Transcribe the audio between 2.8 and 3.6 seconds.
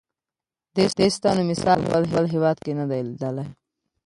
دی لیدلی.